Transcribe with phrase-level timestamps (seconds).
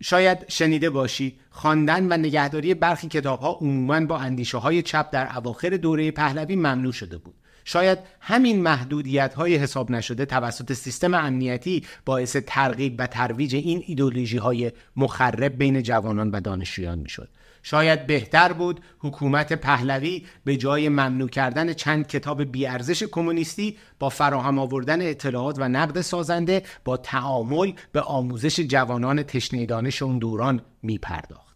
[0.00, 5.68] شاید شنیده باشید خواندن و نگهداری برخی کتابها عموما با اندیشه های چپ در اواخر
[5.68, 7.34] دوره پهلوی ممنوع شده بود.
[7.64, 14.36] شاید همین محدودیت های حساب نشده توسط سیستم امنیتی باعث ترغیب و ترویج این ایدولوژی
[14.36, 17.28] های مخرب بین جوانان و دانشجویان می‌شد.
[17.62, 24.58] شاید بهتر بود حکومت پهلوی به جای ممنوع کردن چند کتاب بیارزش کمونیستی با فراهم
[24.58, 30.98] آوردن اطلاعات و نقد سازنده با تعامل به آموزش جوانان تشنه دانش اون دوران می
[30.98, 31.48] پرداخت.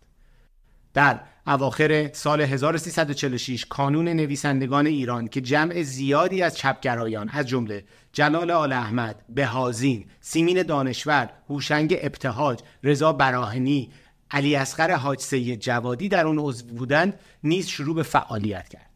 [0.94, 8.50] در اواخر سال 1346 کانون نویسندگان ایران که جمع زیادی از چپگرایان از جمله جلال
[8.50, 13.90] آل احمد، بهازین، سیمین دانشور، هوشنگ ابتهاج، رضا براهنی،
[14.32, 18.92] علی اصغر حاج سید جوادی در اون عضو بودند نیز شروع به فعالیت کرد.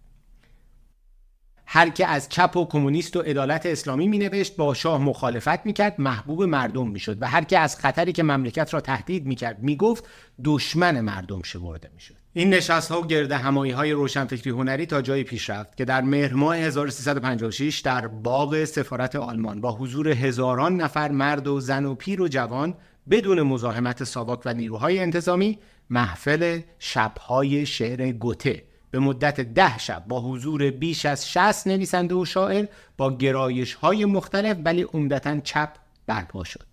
[1.66, 5.72] هر که از چپ و کمونیست و عدالت اسلامی می نوشت با شاه مخالفت می
[5.72, 9.34] کرد محبوب مردم می شد و هر که از خطری که مملکت را تهدید می
[9.34, 10.04] کرد می گفت
[10.44, 15.02] دشمن مردم شمرده می شد این نشست ها و گرد همایی های روشنفکری هنری تا
[15.02, 20.76] جایی پیش رفت که در مهر ماه 1356 در باغ سفارت آلمان با حضور هزاران
[20.76, 22.74] نفر مرد و زن و پیر و جوان
[23.10, 25.58] بدون مزاحمت ساواک و نیروهای انتظامی
[25.90, 28.62] محفل شبهای شعر گوته.
[28.90, 34.04] به مدت ده شب با حضور بیش از 60 نویسنده و شاعر با گرایش های
[34.04, 35.68] مختلف ولی عمدتا چپ
[36.06, 36.66] برپا شد.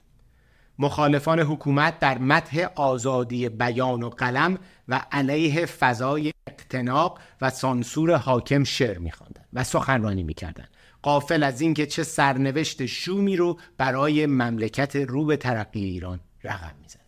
[0.79, 8.63] مخالفان حکومت در متح آزادی بیان و قلم و علیه فضای اقتناق و سانسور حاکم
[8.63, 10.69] شعر میخواندند و سخنرانی می‌کردند.
[11.03, 17.03] قافل از اینکه چه سرنوشت شومی رو برای مملکت رو به ترقی ایران رقم می‌زنن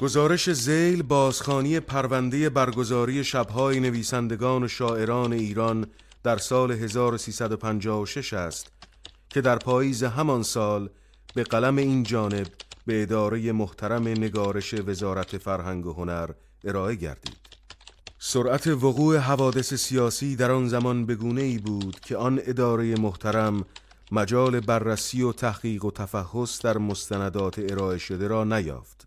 [0.00, 5.86] گزارش زیل بازخانی پرونده برگزاری شبهای نویسندگان و شاعران ایران
[6.22, 8.72] در سال 1356 است
[9.28, 10.90] که در پاییز همان سال
[11.34, 12.46] به قلم این جانب
[12.86, 16.30] به اداره محترم نگارش وزارت فرهنگ و هنر
[16.64, 17.37] ارائه گردید.
[18.20, 23.64] سرعت وقوع حوادث سیاسی در آن زمان بگونه ای بود که آن اداره محترم
[24.12, 29.06] مجال بررسی و تحقیق و تفحص در مستندات ارائه شده را نیافت.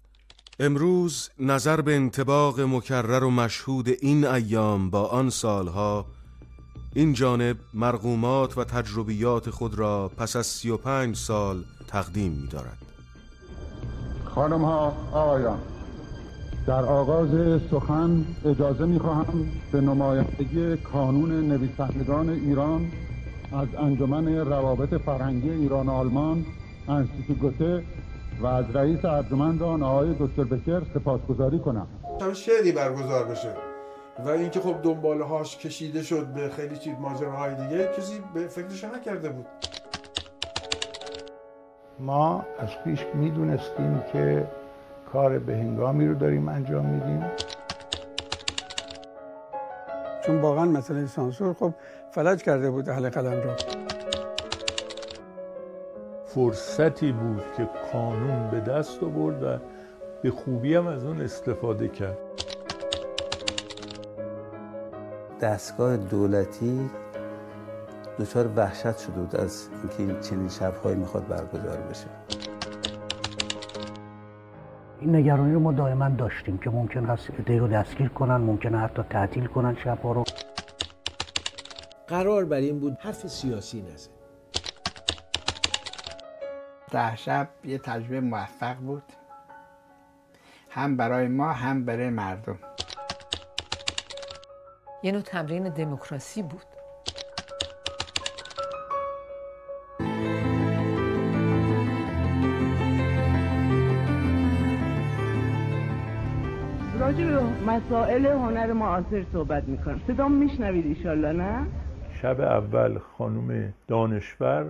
[0.60, 6.06] امروز نظر به انتباق مکرر و مشهود این ایام با آن سالها
[6.94, 12.48] این جانب مرغومات و تجربیات خود را پس از سی و پنج سال تقدیم می
[12.48, 12.78] دارد.
[14.26, 15.60] خانم ها آقایان
[16.68, 17.30] در آغاز
[17.72, 22.92] سخن اجازه می خواهم به نمایندگی کانون نویسندگان ایران
[23.54, 26.46] از انجمن روابط فرهنگی ایران و آلمان
[26.88, 27.84] انستیتو گوته
[28.42, 31.88] و از رئیس ارجمند آن آقای دکتر بکر سپاسگزاری کنم.
[32.22, 33.54] هم شعری برگزار بشه
[34.26, 38.84] و اینکه خب دنباله هاش کشیده شد به خیلی چیز ماجراهای دیگه کسی به فکرش
[38.84, 39.46] نکرده بود.
[42.00, 44.48] ما از پیش می‌دونستیم که
[45.14, 47.26] کار به هنگامی رو داریم انجام میدیم.
[50.26, 51.74] چون واقعا مثلا سانسور خب
[52.12, 53.56] فلج کرده بود اهل قلم را.
[56.26, 59.58] فرصتی بود که کانون به دست آورد و
[60.22, 62.18] به خوبی هم از اون استفاده کرد.
[65.42, 66.90] دستگاه دولتی
[68.20, 72.08] دچار وحشت شده بود از اینکه این چنین شبهایی می‌خواد برگزار بشه.
[75.02, 79.02] این نگرانی رو ما دائما داشتیم که ممکن هست ایده رو دستگیر کنن ممکن حتی
[79.10, 80.24] تعطیل کنن شبها رو.
[82.08, 84.10] قرار بر این بود حرف سیاسی نزد
[86.92, 89.04] ده شب یه تجربه موفق بود.
[90.70, 92.60] هم برای ما هم برای مردم.
[95.04, 96.71] یه نوع تمرین دموکراسی بود.
[107.24, 110.02] راجع به مسائل هنر معاصر صحبت می‌کنم.
[110.08, 111.66] صدام میشنوید ایشالله نه؟
[112.22, 114.66] شب اول خانم دانشور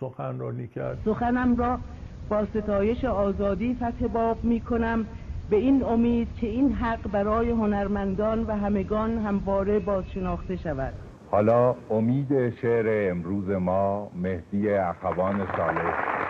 [0.00, 1.78] سخنرانی کرد سخنم را
[2.28, 5.06] با ستایش آزادی فتح باب می‌کنم.
[5.50, 10.92] به این امید که این حق برای هنرمندان و همگان همواره بازشناخته شود.
[11.30, 16.23] حالا امید شعر امروز ما مهدی اخوان صالح.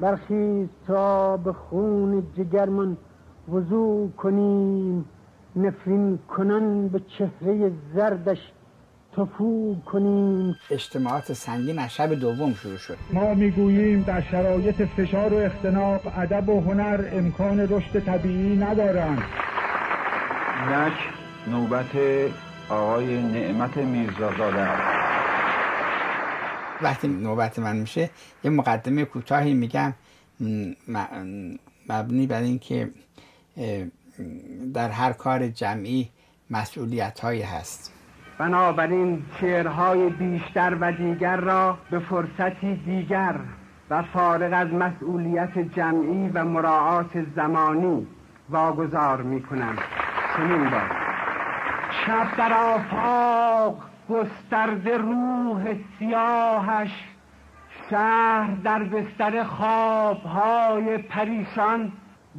[0.00, 2.96] برخیز تا به خون جگرمان
[3.52, 5.04] وضوع کنیم.
[5.56, 8.38] نفرین کنن به چهره زردش
[9.16, 10.56] تفو کنیم.
[10.70, 12.96] اجتماعات سنگین از شب دوم شروع شد.
[13.12, 19.22] ما می‌گوییم در شرایط فشار و اختناق ادب و هنر امکان رشد طبیعی ندارند.
[20.70, 20.94] یک
[21.50, 21.96] نوبت
[22.70, 25.03] آقای نعمت میرزازاده
[26.82, 28.10] وقتی نوبت من میشه
[28.44, 29.92] یه مقدمه کوتاهی میگم
[31.88, 32.90] مبنی بر اینکه
[34.74, 36.10] در هر کار جمعی
[36.50, 37.92] مسئولیت هایی هست.
[38.38, 43.34] بنابراین شعرهای بیشتر و دیگر را به فرصتی دیگر
[43.90, 48.06] و فارغ از مسئولیت جمعی و مراعات زمانی
[48.50, 49.76] واگذار می کنم
[50.70, 50.90] بار
[52.06, 56.90] شب در آفاق گسترده روح سیاهش
[57.90, 61.92] شهر در بستر خوابهای پریشان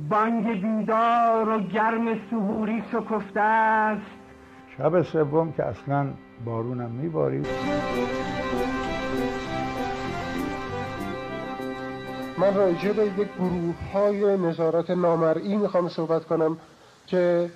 [0.09, 4.01] بانگ بیدار و گرم سهوری شکفته است.
[4.77, 6.07] شب سوم که اصلا
[6.45, 7.47] بارونم میبارید
[12.37, 16.57] من راجع به یک گروه های نظارت نامرئی می‌خوام صحبت کنم
[17.07, 17.49] که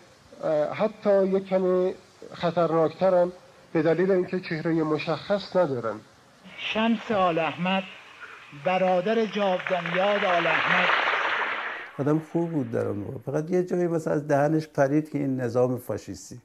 [0.73, 1.93] حتی یک کمی
[2.33, 3.31] خطرناکترن.
[3.73, 5.99] به دلیل اینکه چهره مشخص ندارن.
[6.57, 7.83] شمس آل احمد
[8.65, 10.89] برادر جاودان یاد آل احمد.
[11.99, 13.17] آدم خوب بود در اون موقع.
[13.25, 16.39] فقط یه جایی مثلا از دهنش پرید که این نظام فاشیستی.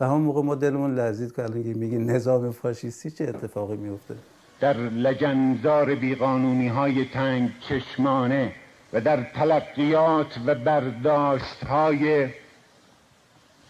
[0.00, 4.14] و همون موقع ما دلمون لرزید که الان میگی نظام فاشیستی چه اتفاقی میفته؟
[4.60, 8.52] در لجنزار بیقانونی های تنگ چشمانه
[8.92, 12.28] و در تلقیات و برداشت های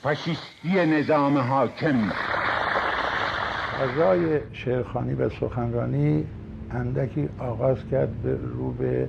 [0.03, 2.13] فاشیستی نظام حاکم
[3.78, 6.25] فضای شعرخانی و سخنرانی
[6.70, 9.08] اندکی آغاز کرد به رو به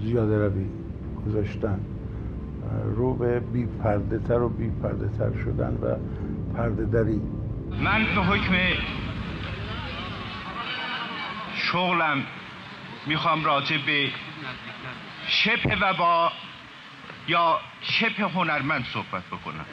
[0.00, 0.66] زیاده روی
[1.26, 1.80] گذاشتن.
[2.96, 5.96] رو به بی پرده تر و بی پرده تر شدن و
[6.56, 7.20] پرده دری.
[7.82, 8.54] من به حکم
[11.54, 12.22] شغلم
[13.06, 14.08] می‌خوام راجع به
[15.26, 16.32] شبه وبا
[17.28, 19.64] یا شبه هنرمند صحبت بکنم.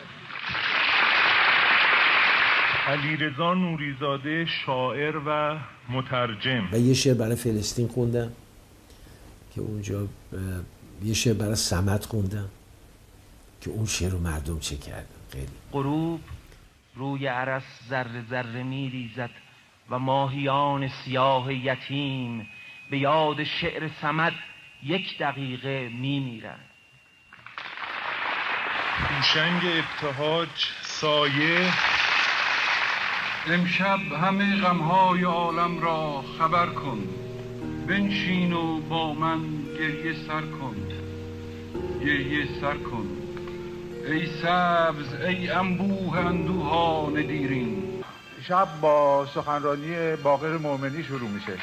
[2.88, 6.70] علیرضا نوریزاده شاعر و مترجم.
[6.72, 8.32] و یه شعر برای فلسطین خوندم
[9.56, 10.08] که اونجا
[11.04, 12.50] یه شعر برای سمت خوندم
[13.62, 15.48] که اون شعر رو مردم چه کردن؟ خیلی.
[15.72, 16.22] غروب
[16.96, 19.30] روی عرس ذره ذره میریزد
[19.90, 22.48] و ماهیان سیاه یتیم
[22.92, 24.34] به یاد شعر سمت
[24.84, 26.70] یک دقیقه میمیرند.
[28.98, 30.50] هوشنگ ابتهاج
[30.82, 31.72] سایه
[33.48, 37.00] امشب همه غمهای عالم را خبر کن.
[37.88, 39.40] بنشین و با من
[39.80, 40.76] گریه سر کن.
[42.00, 43.08] گریه سر کن.
[44.08, 48.04] ای سبز ای انبوه اندوهان دیرین.
[48.48, 51.54] شب با سخنرانی باقر مومنی شروع میشه.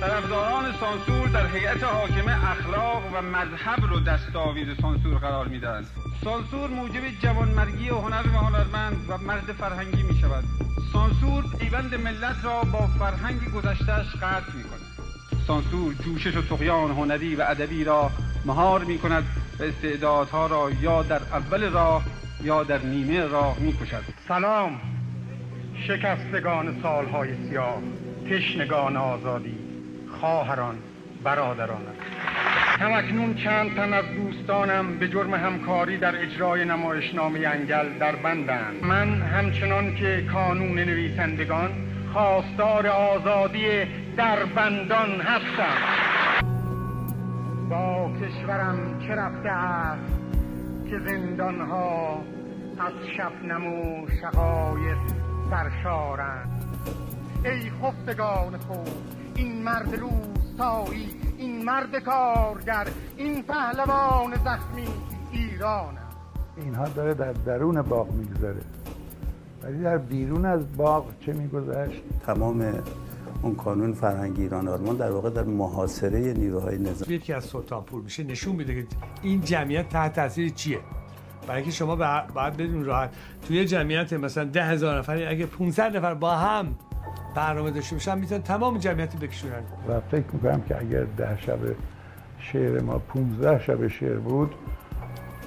[0.00, 5.86] طرفداران سانسور در هیئت حاکمه اخلاق و مذهب رو دستاویز سانسور قرار میدن.
[6.24, 10.44] سانسور موجب جوانمرگی و هنر و هنرمند و مرد فرهنگی می شود
[10.92, 14.80] سانسور پیوند ملت را با فرهنگ گذشتهش قطع می کند
[15.46, 18.10] سانسور جوشش و تقیان هنری و ادبی را
[18.44, 19.24] مهار می کند
[19.60, 22.04] و استعدادها را یا در اول راه
[22.42, 24.80] یا در نیمه راه می کشد سلام
[25.88, 27.82] شکستگان سالهای سیاه
[28.30, 29.58] تشنگان آزادی
[30.20, 30.78] خواهران
[31.24, 31.94] برادرانم
[32.80, 38.82] همکنون چند تن از دوستانم به جرم همکاری در اجرای نمایشنامه انگل در بندند.
[38.82, 41.70] من همچنان که کانون نویسندگان
[42.12, 43.84] خواستار آزادی
[44.16, 45.76] در بندان هستم.
[47.70, 50.12] با کشورم چه رفته است
[50.90, 52.24] که زندانها
[52.78, 54.98] از شبنم و شقایق
[55.50, 56.48] سرشارند
[57.44, 58.88] ای خفتگان خود
[59.36, 62.86] این مرد روستایی این مرد کارگر
[63.16, 64.86] این پهلوان زخمی
[65.32, 65.98] ایران
[66.56, 68.60] اینها داره در درون باغ میگذره.
[69.62, 72.74] ولی در بیرون از باغ چه میگذشت؟ تمام
[73.42, 77.18] اون کانون فرهنگی ایران آرمان در واقع در محاصره نیروهای نظامی.
[77.18, 78.86] که از سلطانپور میشه نشون میده که
[79.22, 80.78] این جمعیت تحت تاثیر چیه.
[81.46, 81.96] برای اینکه شما
[82.34, 83.10] باید بدون راحت
[83.48, 86.76] توی جمعیت مثلا ده هزار نفری اگه 500 نفر با هم
[87.34, 89.62] برنامه داشته باشن می‌تونن تمام جمعیت بکشونن.
[89.88, 91.58] و فکر می‌کنم که اگر ده شب
[92.38, 94.54] شعر ما 15 شب شعر بود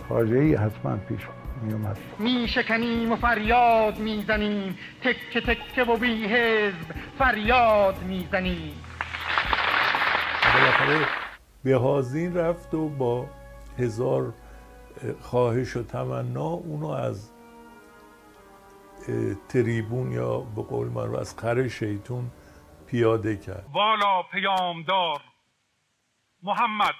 [0.09, 1.21] فاجعه ای حتما پیش
[1.61, 8.73] می اومد می شکنیم و فریاد می‌زنیم تکه تکه و بی حزب فریاد می‌زنیم.
[10.53, 11.05] بالاخره
[11.63, 13.25] به هازین رفت و با
[13.79, 14.33] هزار
[15.21, 17.29] خواهش و تمنا اونو از
[19.49, 22.31] تریبون یا به قول من از خر شیطون
[22.87, 23.65] پیاده کرد.
[23.73, 25.21] والا پیامدار
[26.43, 26.95] محمد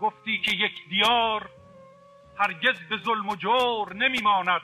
[0.00, 1.50] گفتی که یک دیار
[2.38, 4.60] هرگز به ظلم و جور نمیماند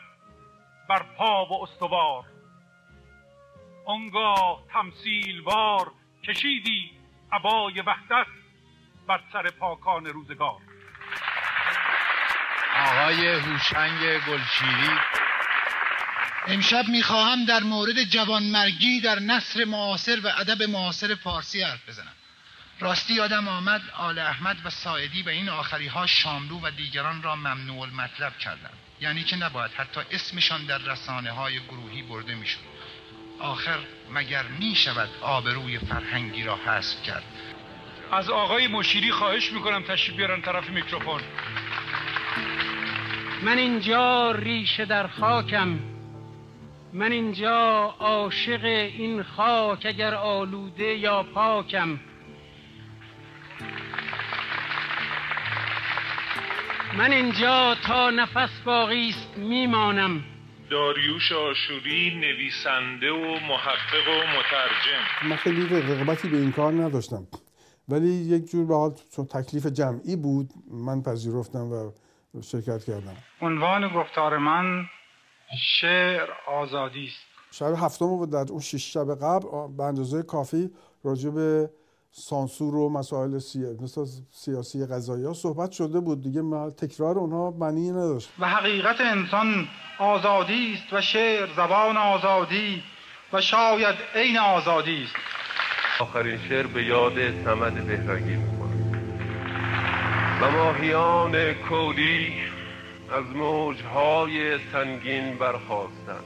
[0.89, 2.25] بر پا و استوار.
[3.87, 5.93] آنگاه تمثیل وار
[6.25, 6.91] کشیدی
[7.33, 8.27] عبای وحدت
[9.09, 10.61] بر سر پاکان روزگار.
[12.87, 14.99] آقای هوشنگ گلشیری.
[16.49, 22.13] امشب می‌خواهم در مورد جوانمرگی در نصر معاصر و ادب معاصر فارسی حرف بزنم.
[22.81, 27.37] راستی یادم آمد آل احمد و ساعدی و این آخری ها شاملو و دیگران را
[27.37, 28.79] ممنوع المطلب کردند.
[29.01, 32.59] یعنی که نباید حتی اسمشان در رسانه های گروهی برده می‌شد.
[33.41, 33.79] آخر
[34.11, 37.25] مگر می شود آبروی فرهنگی را حذف کرد؟
[38.13, 41.21] از آقای مشیری خواهش می‌کنم تشریف بیارن طرف میکروفون.
[43.43, 45.96] من اینجا ریشه در خاکم.
[46.93, 52.01] من اینجا عاشق این خاک اگر آلوده یا پاکم.
[56.99, 60.25] من اینجا تا نفس باقی است میمانم.
[60.71, 65.29] داریوش آشوری نویسنده و محقق و مترجم.
[65.29, 67.27] من خیلی رغبتی به این کار نداشتم.
[67.89, 70.51] ولی یک جور به حال چون تکلیف جمعی بود
[70.87, 71.93] من پذیرفتم و
[72.43, 73.17] شرکت کردم.
[73.41, 74.87] عنوان گفتار من
[75.81, 77.27] شعر آزادی است.
[77.51, 80.71] شب هفتم بود در اون شش شب قبل به اندازه کافی
[81.05, 81.71] راجع به
[82.11, 86.23] سانسور و مسائل سیاسی مثل سیاسی قضایی ها صحبت شده بود.
[86.23, 88.31] دیگه تکرار اونها معنی نداشت.
[88.39, 92.83] و حقیقت انسان آزادی است و شعر زبان آزادی
[93.33, 95.15] و شاید عین آزادی است.
[96.01, 98.67] آخرین شعر به یاد سمد بهرنگی می‌کنم
[100.43, 102.33] و ماهیان کولی
[103.11, 106.25] از موجهای سنگین برخواستند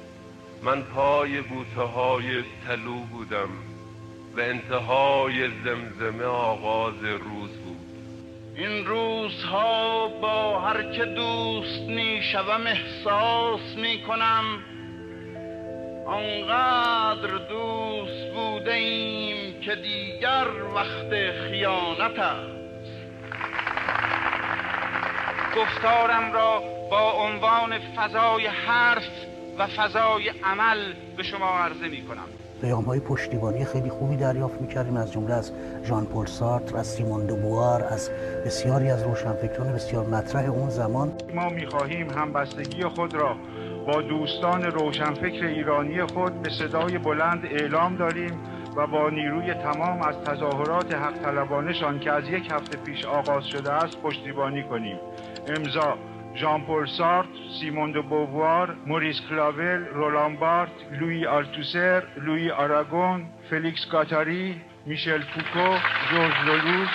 [0.62, 3.48] من پای بوته های تلو بودم
[4.36, 7.90] و انتهای زمزمه آغاز روز بود.
[8.56, 14.44] این روزها با هر که دوست می شوم احساس می کنم
[16.06, 22.59] آنقدر دوست بوده ایم که دیگر وقت خیانت است.
[25.56, 29.08] گفتارم را با عنوان فضای حرف
[29.58, 32.24] و فضای عمل به شما عرضه می کنم.
[32.60, 35.52] پیام های پشتیبانی خیلی خوبی دریافت می‌کردیم از جمله از
[35.84, 38.10] ژان پل سارتر از سیمون دوبوار از
[38.46, 41.12] بسیاری از روشنفکران بسیار مطرح اون زمان.
[41.34, 43.36] ما می‌خواهیم همبستگی خود را
[43.86, 48.40] با دوستان روشنفکر ایرانی خود به صدای بلند اعلام داریم
[48.76, 53.72] و با نیروی تمام از تظاهرات حق طلبانشان که از یک هفته پیش آغاز شده
[53.72, 54.96] است پشتیبانی کنیم.
[55.48, 55.98] امضا
[56.40, 57.28] ژان پل سارتر،
[57.60, 60.70] سیمون دو بووار، موریس کلاول، رولان بارت،
[61.00, 65.76] لویی آلتوسر، لویی آراگون، فلیکس گاتاری، میشل فوکو،
[66.10, 66.88] ژیل دلوز.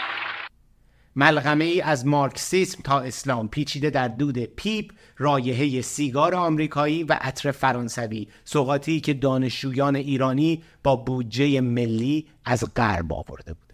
[1.15, 7.51] ملغمه ای از مارکسیسم تا اسلام پیچیده در دود پیپ رایحه سیگار آمریکایی و عطر
[7.51, 13.64] فرانسوی سوغاتی که دانشجویان ایرانی با بودجه ملی از غرب آورده بودند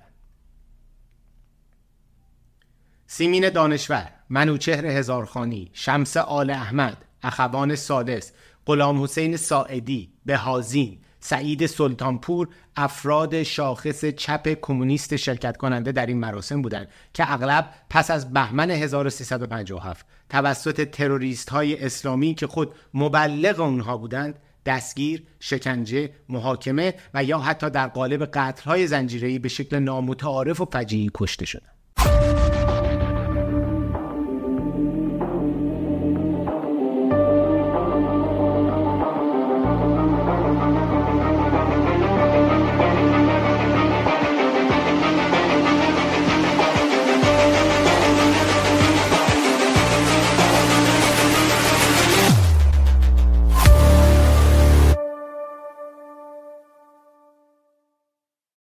[3.13, 8.31] سیمین دانشور منوچهر هزارخانی شمس آل احمد اخوان سادس
[8.65, 16.61] غلام حسین ساعدی بهازین سعید سلطانپور افراد شاخص چپ کمونیست شرکت کننده در این مراسم
[16.61, 23.97] بودند که اغلب پس از بهمن 1357 توسط تروریست های اسلامی که خود مبلغ اونها
[23.97, 30.61] بودند دستگیر، شکنجه، محاکمه و یا حتی در قالب قتل های زنجیره‌ای به شکل نامتعارف
[30.61, 31.70] و فجیعی کشته شدند.